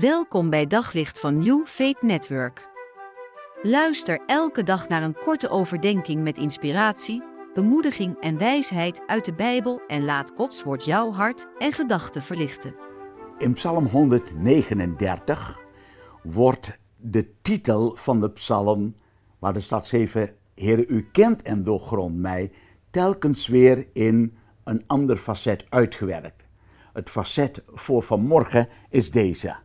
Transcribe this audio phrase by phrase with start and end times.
[0.00, 2.68] Welkom bij Daglicht van New Faith Network.
[3.62, 7.22] Luister elke dag naar een korte overdenking met inspiratie,
[7.54, 12.74] bemoediging en wijsheid uit de Bijbel en laat Gods woord jouw hart en gedachten verlichten.
[13.38, 15.60] In Psalm 139
[16.22, 18.94] wordt de titel van de psalm,
[19.38, 22.52] waar de staat schreven, Heere, u kent en doorgrond mij,
[22.90, 26.46] telkens weer in een ander facet uitgewerkt.
[26.92, 29.64] Het facet voor vanmorgen is deze.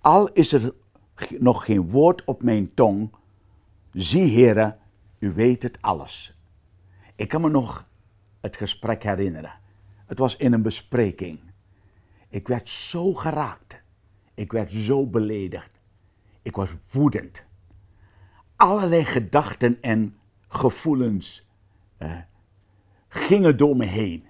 [0.00, 0.74] Al is er
[1.38, 3.10] nog geen woord op mijn tong,
[3.92, 4.76] zie Heere,
[5.18, 6.34] u weet het alles.
[7.14, 7.88] Ik kan me nog
[8.40, 9.58] het gesprek herinneren.
[10.06, 11.40] Het was in een bespreking.
[12.28, 13.82] Ik werd zo geraakt.
[14.34, 15.70] Ik werd zo beledigd.
[16.42, 17.44] Ik was woedend.
[18.56, 21.48] Allerlei gedachten en gevoelens
[21.96, 22.18] eh,
[23.08, 24.28] gingen door me heen.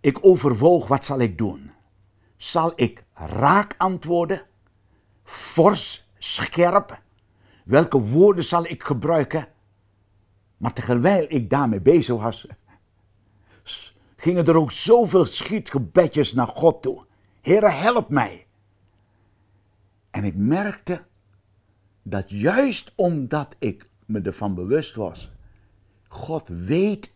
[0.00, 1.70] Ik overwoog, wat zal ik doen?
[2.42, 4.42] Zal ik raak antwoorden?
[5.24, 7.02] Fors, scherp?
[7.64, 9.48] Welke woorden zal ik gebruiken?
[10.56, 12.46] Maar terwijl ik daarmee bezig was,
[14.16, 17.06] gingen er ook zoveel schietgebedjes naar God toe.
[17.40, 18.46] Heere, help mij.
[20.10, 21.04] En ik merkte
[22.02, 25.32] dat juist omdat ik me ervan bewust was,
[26.08, 27.12] God weet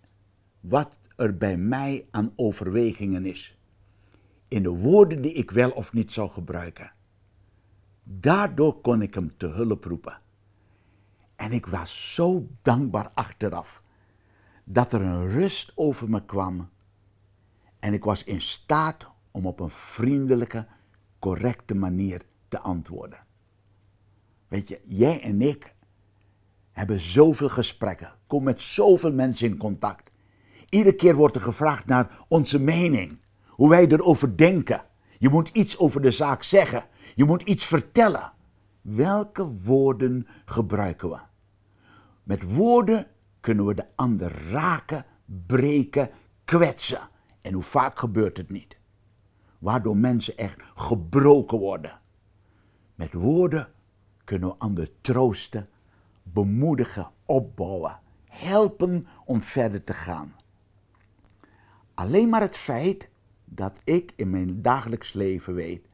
[0.61, 3.57] wat er bij mij aan overwegingen is.
[4.49, 6.93] In de woorden die ik wel of niet zou gebruiken.
[8.03, 10.21] Daardoor kon ik hem te hulp roepen.
[11.37, 13.83] En ik was zo dankbaar achteraf
[14.65, 16.69] dat er een rust over me kwam.
[17.79, 20.67] En ik was in staat om op een vriendelijke,
[21.19, 23.25] correcte manier te antwoorden.
[24.49, 25.75] Weet je, jij en ik
[26.73, 30.11] hebben zoveel gesprekken, kom met zoveel mensen in contact.
[30.69, 33.19] Iedere keer wordt er gevraagd naar onze mening,
[33.57, 34.85] hoe wij erover denken.
[35.19, 38.33] Je moet iets over de zaak zeggen, je moet iets vertellen.
[38.81, 41.19] Welke woorden gebruiken we?
[42.23, 43.07] Met woorden
[43.41, 45.05] kunnen we de ander raken,
[45.47, 46.11] breken,
[46.45, 47.09] kwetsen.
[47.41, 48.77] En hoe vaak gebeurt het niet?
[49.59, 52.01] Waardoor mensen echt gebroken worden.
[52.95, 53.69] Met woorden
[54.25, 55.69] kunnen we anderen troosten,
[56.23, 60.35] bemoedigen, opbouwen, helpen om verder te gaan.
[61.95, 63.09] Alleen maar het feit
[63.47, 65.89] dat ik in mijn dagelijks leven weet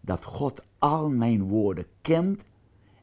[0.00, 2.42] dat God al mijn woorden kent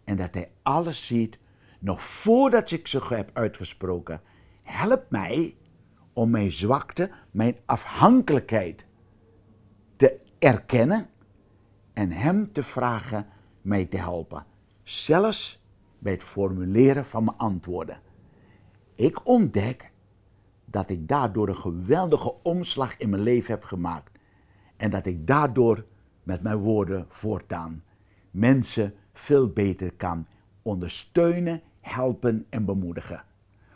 [0.03, 1.40] en dat Hij alles ziet,
[1.79, 4.22] nog voordat ik ze heb uitgesproken,
[4.63, 5.56] helpt mij
[6.13, 8.85] om mijn zwakte, mijn afhankelijkheid
[9.96, 11.09] te erkennen
[11.94, 13.28] en Hem te vragen
[13.62, 14.46] mij te helpen.
[14.84, 15.63] Zelfs
[16.00, 18.02] bij het formuleren van mijn antwoorden.
[18.96, 19.91] Ik ontdek
[20.72, 24.20] dat ik daardoor een geweldige omslag in mijn leven heb gemaakt.
[24.78, 25.86] En dat ik daardoor
[26.24, 27.84] met mijn woorden voortaan
[28.32, 30.28] mensen veel beter kan
[30.62, 33.24] ondersteunen, helpen en bemoedigen.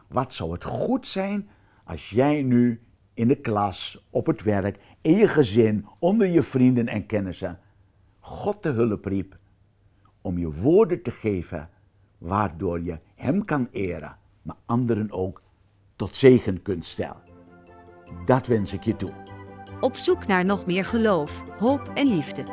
[0.08, 1.50] Wat zou het goed zijn
[1.84, 2.82] als jij nu
[3.14, 7.60] in de klas, op het werk, in je gezin, onder je vrienden en kennissen
[8.20, 9.38] God te hulp riep
[10.22, 11.70] om je woorden te geven
[12.18, 15.42] waardoor je Hem kan eren, maar anderen ook
[15.96, 17.24] tot zegen kunt stellen.
[18.26, 19.14] Dat wens ik je toe.
[19.80, 22.44] Op zoek naar nog meer geloof, hoop en liefde.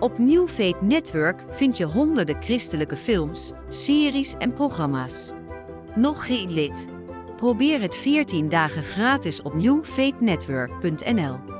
[0.00, 5.32] Op New Faith Network vind je honderden christelijke films, series en programma's.
[5.94, 6.88] Nog geen lid?
[7.36, 11.55] Probeer het 14 dagen gratis op newfaithnetwork.nl.